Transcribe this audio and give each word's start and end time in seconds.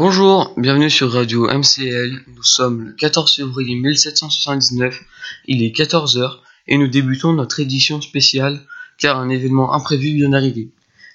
Bonjour, 0.00 0.54
bienvenue 0.56 0.90
sur 0.90 1.10
Radio 1.10 1.48
MCL. 1.48 2.22
Nous 2.36 2.44
sommes 2.44 2.82
le 2.82 2.92
14 2.92 3.34
février 3.34 3.74
1779, 3.74 5.02
il 5.46 5.64
est 5.64 5.76
14h 5.76 6.36
et 6.68 6.78
nous 6.78 6.86
débutons 6.86 7.32
notre 7.32 7.58
édition 7.58 8.00
spéciale 8.00 8.64
car 8.96 9.18
un 9.18 9.28
événement 9.28 9.74
imprévu 9.74 10.14
vient 10.14 10.28
d'arriver. 10.28 10.68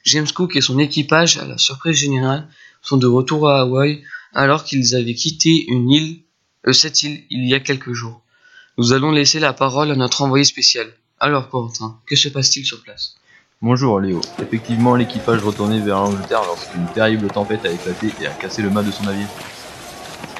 James 0.04 0.28
Cook 0.28 0.58
et 0.58 0.62
son 0.62 0.80
équipage, 0.80 1.38
à 1.38 1.48
la 1.48 1.58
surprise 1.58 1.96
générale, 1.96 2.50
sont 2.82 2.98
de 2.98 3.08
retour 3.08 3.48
à 3.48 3.62
Hawaï 3.62 4.04
alors 4.34 4.66
qu'ils 4.66 4.96
avaient 4.96 5.16
quitté 5.16 5.64
une 5.70 5.90
île, 5.90 6.20
euh, 6.68 6.74
cette 6.74 7.04
île 7.04 7.24
il 7.30 7.48
y 7.48 7.54
a 7.54 7.62
quelques 7.62 7.94
jours. 7.94 8.22
Nous 8.78 8.92
allons 8.92 9.12
laisser 9.12 9.40
la 9.40 9.54
parole 9.54 9.92
à 9.92 9.96
notre 9.96 10.24
envoyé 10.24 10.44
spécial. 10.44 10.92
Alors 11.22 11.48
Corentin, 11.48 12.02
que 12.06 12.18
se 12.18 12.28
passe-t-il 12.28 12.66
sur 12.66 12.84
place? 12.84 13.16
Bonjour 13.64 14.02
Léo. 14.02 14.20
Effectivement, 14.42 14.94
l'équipage 14.94 15.42
retournait 15.42 15.80
vers 15.80 15.96
l'Angleterre 15.96 16.42
lorsqu'une 16.46 16.86
terrible 16.88 17.28
tempête 17.28 17.66
a 17.66 17.72
éclaté 17.72 18.12
et 18.20 18.28
a 18.28 18.32
cassé 18.32 18.62
le 18.62 18.70
mât 18.70 18.84
de 18.84 18.92
son 18.92 19.06
navire. 19.06 19.28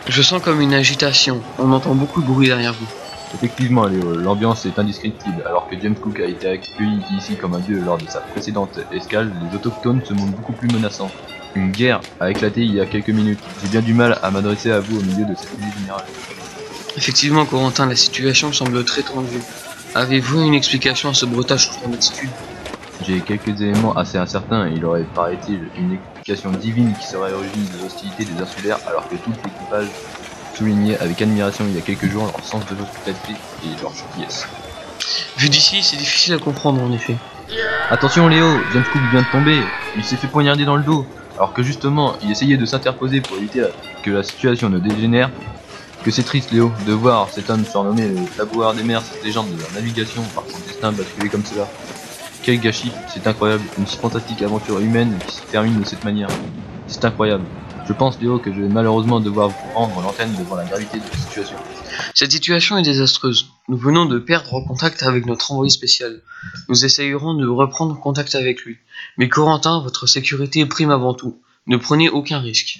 Je 0.10 0.22
sens 0.22 0.42
comme 0.42 0.60
une 0.60 0.74
agitation, 0.74 1.40
on 1.58 1.72
entend 1.72 1.96
beaucoup 1.96 2.22
de 2.22 2.28
bruit 2.28 2.48
derrière 2.48 2.74
vous. 2.74 2.86
Effectivement 3.34 3.86
Léo, 3.86 4.18
l'ambiance 4.18 4.66
est 4.66 4.78
indescriptible. 4.78 5.42
Alors 5.46 5.70
que 5.70 5.80
James 5.82 5.96
Cook 5.96 6.20
a 6.20 6.26
été 6.26 6.50
accueilli 6.50 7.00
ici 7.18 7.38
comme 7.38 7.54
un 7.54 7.60
dieu 7.60 7.80
lors 7.80 7.98
de 7.98 8.06
sa 8.10 8.20
précédente 8.20 8.78
escale, 8.92 9.32
les 9.50 9.56
autochtones 9.56 10.02
se 10.04 10.14
montrent 10.14 10.36
beaucoup 10.36 10.52
plus 10.52 10.68
menaçants. 10.68 11.10
Une 11.56 11.72
guerre 11.72 12.02
a 12.20 12.30
éclaté 12.30 12.64
il 12.64 12.76
y 12.76 12.82
a 12.82 12.86
quelques 12.86 13.08
minutes. 13.08 13.40
J'ai 13.62 13.70
bien 13.70 13.82
du 13.82 13.94
mal 13.94 14.20
à 14.22 14.32
m'adresser 14.32 14.70
à 14.70 14.82
vous 14.82 15.00
au 15.00 15.02
milieu 15.02 15.24
de 15.24 15.34
cette 15.34 15.58
nuit 15.58 15.72
générale. 15.80 16.04
Effectivement 16.98 17.46
Corentin, 17.46 17.86
la 17.86 17.96
situation 17.96 18.52
semble 18.52 18.84
très 18.84 19.04
tendue. 19.04 19.42
Avez-vous 19.96 20.42
une 20.42 20.56
explication 20.56 21.08
à 21.08 21.14
ce 21.14 21.26
brutal 21.26 21.58
changement 21.58 21.88
d'attitude 21.88 22.30
J'ai 23.06 23.20
quelques 23.20 23.60
éléments 23.60 23.94
assez 23.98 24.18
incertains 24.18 24.68
et 24.68 24.74
il 24.76 24.86
aurait, 24.86 25.04
paraît-il, 25.04 25.60
une 25.78 25.94
explication 25.94 26.52
divine 26.52 26.94
qui 26.98 27.06
serait 27.06 27.28
à 27.28 27.32
l'origine 27.32 27.66
des 27.78 27.86
hostilités 27.86 28.24
des 28.24 28.42
insulaires 28.42 28.78
alors 28.88 29.10
que 29.10 29.16
tout 29.16 29.32
l'équipage 29.44 29.88
soulignait 30.56 30.98
avec 31.00 31.22
admiration 31.22 31.66
il 31.68 31.76
y 31.76 31.78
a 31.78 31.82
quelques 31.82 32.10
jours 32.10 32.24
leur 32.24 32.46
sens 32.46 32.66
de 32.66 32.76
l'hospitalité 32.76 33.34
et 33.66 33.82
leur 33.82 33.94
gentillesse. 33.94 34.48
Vu 35.38 35.50
d'ici, 35.50 35.84
c'est 35.84 35.98
difficile 35.98 36.34
à 36.36 36.38
comprendre 36.38 36.82
en 36.82 36.94
effet. 36.94 37.18
Attention 37.90 38.30
Léo, 38.30 38.48
James 38.72 38.86
Cook 38.94 39.02
vient 39.12 39.22
de 39.22 39.32
tomber, 39.32 39.62
il 39.98 40.04
s'est 40.06 40.16
fait 40.16 40.28
poignarder 40.28 40.64
dans 40.64 40.78
le 40.78 40.84
dos, 40.84 41.06
alors 41.36 41.52
que 41.52 41.62
justement 41.62 42.14
il 42.24 42.32
essayait 42.32 42.58
de 42.58 42.66
s'interposer 42.66 43.20
pour 43.20 43.36
éviter 43.36 43.66
que 44.04 44.12
la 44.12 44.24
situation 44.24 44.70
ne 44.70 44.80
dégénère. 44.80 45.30
Que 46.04 46.12
c'est 46.12 46.24
triste 46.24 46.52
Léo, 46.52 46.72
de 46.86 46.94
voir 46.94 47.30
cet 47.32 47.50
homme 47.50 47.66
surnommé 47.66 48.08
le 48.08 48.26
tabouard 48.38 48.74
des 48.74 48.84
mers, 48.84 49.02
cette 49.02 49.24
légende 49.24 49.48
de 49.56 49.62
la 49.62 49.70
navigation, 49.80 50.22
par 50.36 50.44
son 50.50 50.60
destin 50.68 50.92
basculer 50.92 51.30
comme 51.30 51.46
cela. 51.46 51.68
Quel 52.44 52.60
gâchis, 52.60 52.92
c'est 53.08 53.26
incroyable, 53.26 53.64
une 53.78 53.86
fantastique 53.86 54.42
aventure 54.42 54.78
humaine 54.80 55.18
qui 55.26 55.36
se 55.36 55.44
termine 55.44 55.80
de 55.80 55.86
cette 55.86 56.04
manière. 56.04 56.28
C'est 56.88 57.06
incroyable. 57.06 57.46
Je 57.88 57.94
pense 57.94 58.20
Léo 58.20 58.38
que 58.38 58.54
je 58.54 58.60
vais 58.60 58.68
malheureusement 58.68 59.22
devoir 59.22 59.48
vous 59.48 59.74
rendre 59.74 60.02
l'antenne 60.02 60.36
devant 60.38 60.58
la 60.58 60.66
gravité 60.66 60.98
de 60.98 61.04
la 61.10 61.18
situation. 61.18 61.56
Cette 62.14 62.34
situation 62.34 62.78
est 62.78 62.82
désastreuse. 62.82 63.48
Nous 63.70 63.78
venons 63.78 64.06
de 64.08 64.20
perdre 64.20 64.60
contact 64.68 65.04
avec 65.04 65.26
notre 65.26 65.54
envoyé 65.54 65.70
spécial. 65.70 66.22
Nous 66.68 66.84
essayerons 66.84 67.34
de 67.34 67.48
reprendre 67.48 67.98
contact 67.98 68.36
avec 68.36 68.64
lui. 68.64 68.76
Mais 69.18 69.30
Corentin, 69.30 69.82
votre 69.82 70.06
sécurité 70.06 70.66
prime 70.66 70.92
avant 70.92 71.14
tout. 71.14 71.42
Ne 71.68 71.78
prenez 71.78 72.10
aucun 72.10 72.40
risque. 72.40 72.80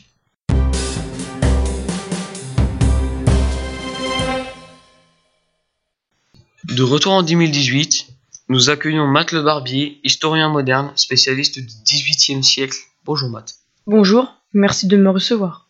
De 6.66 6.84
retour 6.84 7.14
en 7.14 7.24
2018, 7.24 8.13
nous 8.54 8.70
accueillons 8.70 9.08
Matt 9.08 9.32
Le 9.32 9.42
Barbier, 9.42 10.00
historien 10.04 10.48
moderne, 10.48 10.92
spécialiste 10.96 11.58
du 11.58 11.66
XVIIIe 11.66 12.44
siècle. 12.44 12.78
Bonjour 13.04 13.28
Matt. 13.28 13.56
Bonjour, 13.88 14.32
merci 14.54 14.86
de 14.86 14.96
me 14.96 15.10
recevoir. 15.10 15.68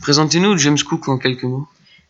Présentez-nous 0.00 0.56
James 0.58 0.78
Cook 0.78 1.08
en 1.08 1.18
quelques 1.18 1.42
mots. 1.42 1.66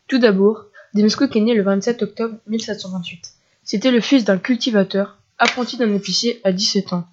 Tout 0.06 0.19
d'abord, 0.19 0.67
James 0.95 1.11
Cook 1.11 1.34
est 1.34 1.41
né 1.41 1.55
le 1.55 1.62
27 1.62 2.03
octobre 2.03 2.37
1728. 2.49 3.33
C'était 3.62 3.91
le 3.91 4.03
fils 4.03 4.25
d'un 4.25 4.37
cultivateur, 4.37 5.17
apprenti 5.39 5.78
d'un 5.78 5.95
épicier 5.95 6.39
à 6.45 6.53
17 6.53 6.93
ans. 6.93 7.09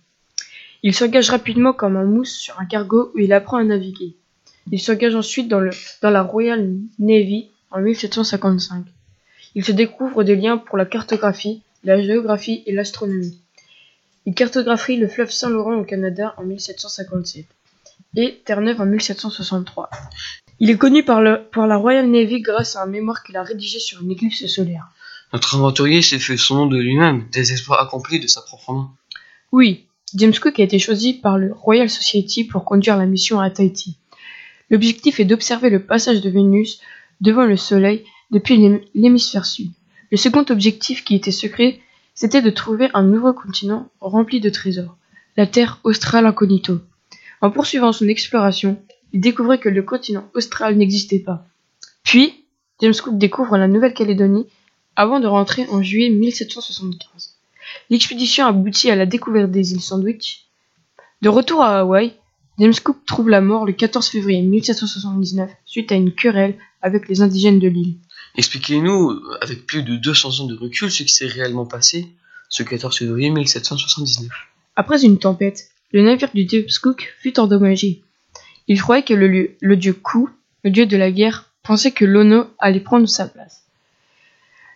Il 0.83 0.93
s'engage 0.93 1.29
rapidement 1.29 1.71
comme 1.71 1.95
un 1.95 2.03
mousse 2.03 2.33
sur 2.33 2.59
un 2.59 2.65
cargo 2.65 3.13
où 3.15 3.19
il 3.19 3.31
apprend 3.31 3.55
à 3.55 3.63
naviguer. 3.63 4.17
Il 4.69 4.81
s'engage 4.81 5.15
ensuite 5.15 5.47
dans, 5.47 5.61
le, 5.61 5.71
dans 6.01 6.09
la 6.09 6.23
Royal 6.23 6.69
Navy 6.99 7.51
en 7.69 7.79
1755. 7.79 8.83
Il 9.55 9.63
se 9.63 9.71
découvre 9.71 10.25
des 10.25 10.35
liens 10.35 10.57
pour 10.57 10.77
la 10.77 10.85
cartographie, 10.85 11.63
la 11.83 12.01
géographie 12.01 12.63
et 12.65 12.71
l'astronomie. 12.73 13.37
Il 14.25 14.33
cartographie 14.35 14.97
le 14.97 15.07
fleuve 15.07 15.31
Saint-Laurent 15.31 15.75
au 15.79 15.83
Canada 15.83 16.33
en 16.37 16.43
1757 16.43 17.45
et 18.17 18.41
Terre-Neuve 18.45 18.81
en 18.81 18.85
1763. 18.85 19.89
Il 20.59 20.69
est 20.69 20.77
connu 20.77 21.03
par, 21.03 21.21
le, 21.21 21.41
par 21.51 21.65
la 21.65 21.77
Royal 21.77 22.07
Navy 22.09 22.41
grâce 22.41 22.75
à 22.75 22.83
un 22.83 22.85
mémoire 22.85 23.23
qu'il 23.23 23.35
a 23.37 23.43
rédigé 23.43 23.79
sur 23.79 24.01
une 24.01 24.11
éclipse 24.11 24.45
solaire. 24.45 24.87
Notre 25.33 25.55
aventurier 25.55 26.01
s'est 26.01 26.19
fait 26.19 26.37
son 26.37 26.55
nom 26.55 26.65
de 26.67 26.77
lui-même, 26.77 27.25
des 27.31 27.51
exploits 27.51 27.81
accomplis 27.81 28.19
de 28.19 28.27
sa 28.27 28.41
propre 28.41 28.73
main. 28.73 28.91
Oui, 29.51 29.85
James 30.15 30.33
Cook 30.39 30.59
a 30.59 30.63
été 30.63 30.77
choisi 30.77 31.13
par 31.13 31.37
le 31.37 31.53
Royal 31.53 31.89
Society 31.89 32.43
pour 32.43 32.63
conduire 32.65 32.97
la 32.97 33.05
mission 33.05 33.39
à 33.39 33.49
Tahiti. 33.49 33.97
L'objectif 34.69 35.19
est 35.19 35.25
d'observer 35.25 35.69
le 35.69 35.83
passage 35.83 36.21
de 36.21 36.29
Vénus 36.29 36.79
devant 37.21 37.45
le 37.45 37.57
Soleil 37.57 38.03
depuis 38.29 38.57
l'hém- 38.57 38.81
l'hémisphère 38.93 39.45
sud. 39.45 39.71
Le 40.11 40.17
second 40.17 40.45
objectif, 40.49 41.03
qui 41.03 41.15
était 41.15 41.31
secret, 41.31 41.79
c'était 42.13 42.41
de 42.41 42.49
trouver 42.49 42.89
un 42.93 43.03
nouveau 43.03 43.33
continent 43.33 43.89
rempli 44.01 44.41
de 44.41 44.49
trésors, 44.49 44.97
la 45.37 45.47
Terre 45.47 45.79
australe 45.83 46.25
incognito. 46.25 46.79
En 47.39 47.49
poursuivant 47.49 47.93
son 47.93 48.07
exploration, 48.07 48.81
il 49.13 49.21
découvrait 49.21 49.59
que 49.59 49.69
le 49.69 49.83
continent 49.83 50.29
austral 50.35 50.75
n'existait 50.75 51.19
pas. 51.19 51.45
Puis, 52.03 52.45
James 52.81 52.93
Cook 52.93 53.17
découvre 53.17 53.57
la 53.57 53.67
Nouvelle-Calédonie 53.67 54.47
avant 54.95 55.19
de 55.19 55.27
rentrer 55.27 55.65
en 55.67 55.81
juillet 55.81 56.09
1775. 56.09 57.35
L'expédition 57.89 58.45
aboutit 58.45 58.91
à 58.91 58.95
la 58.95 59.05
découverte 59.05 59.51
des 59.51 59.73
îles 59.73 59.81
Sandwich. 59.81 60.47
De 61.21 61.29
retour 61.29 61.61
à 61.61 61.79
Hawaï, 61.79 62.13
James 62.59 62.73
Cook 62.83 62.97
trouve 63.05 63.29
la 63.29 63.41
mort 63.41 63.65
le 63.65 63.73
14 63.73 64.07
février 64.09 64.41
1779 64.41 65.49
suite 65.65 65.91
à 65.91 65.95
une 65.95 66.13
querelle 66.13 66.57
avec 66.81 67.07
les 67.07 67.21
indigènes 67.21 67.59
de 67.59 67.67
l'île. 67.67 67.95
Expliquez-nous, 68.35 69.21
avec 69.41 69.65
plus 69.65 69.83
de 69.83 69.95
200 69.95 70.39
ans 70.41 70.47
de 70.47 70.55
recul, 70.55 70.89
ce 70.91 71.03
qui 71.03 71.09
s'est 71.11 71.27
réellement 71.27 71.65
passé 71.65 72.07
ce 72.49 72.63
14 72.63 72.97
février 72.97 73.29
1779. 73.29 74.29
Après 74.75 75.03
une 75.03 75.19
tempête, 75.19 75.69
le 75.91 76.01
navire 76.01 76.29
du 76.33 76.47
James 76.49 76.67
Cook 76.81 77.13
fut 77.19 77.39
endommagé. 77.39 78.01
Il 78.67 78.81
croyait 78.81 79.03
que 79.03 79.13
le, 79.13 79.27
lieu- 79.27 79.55
le 79.61 79.75
dieu 79.77 79.93
Ku, 79.93 80.27
le 80.63 80.69
dieu 80.71 80.85
de 80.85 80.97
la 80.97 81.11
guerre, 81.11 81.49
pensait 81.63 81.91
que 81.91 82.05
Lono 82.05 82.47
allait 82.59 82.79
prendre 82.79 83.07
sa 83.07 83.27
place. 83.27 83.63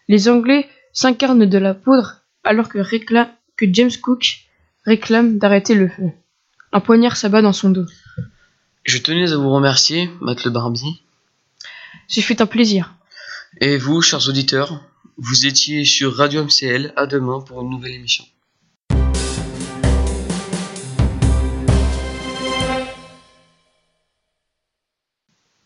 Les 0.07 0.29
Anglais 0.29 0.67
s'incarnent 0.93 1.45
de 1.45 1.57
la 1.57 1.73
poudre 1.73 2.21
alors 2.43 2.69
que, 2.69 2.79
que 3.57 3.65
James 3.73 3.91
Cook 4.01 4.39
réclame 4.85 5.37
d'arrêter 5.37 5.75
le 5.75 5.87
feu. 5.89 6.11
Un 6.71 6.79
poignard 6.79 7.17
s'abat 7.17 7.41
dans 7.41 7.53
son 7.53 7.69
dos. 7.69 7.85
Je 8.83 8.97
tenais 8.99 9.31
à 9.31 9.37
vous 9.37 9.49
remercier, 9.49 10.09
Matt 10.21 10.43
Le 10.45 10.51
Barbier. 10.51 10.91
Ce 12.07 12.19
fut 12.19 12.41
un 12.41 12.45
plaisir. 12.45 12.93
Et 13.61 13.77
vous, 13.77 14.01
chers 14.01 14.27
auditeurs, 14.27 14.81
vous 15.17 15.45
étiez 15.45 15.85
sur 15.85 16.13
Radio 16.15 16.43
MCL. 16.43 16.93
À 16.97 17.05
demain 17.05 17.39
pour 17.39 17.61
une 17.61 17.69
nouvelle 17.69 17.93
émission. 17.93 18.25